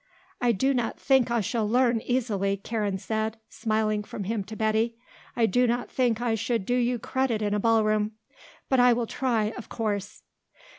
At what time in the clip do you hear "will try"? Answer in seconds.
8.93-9.51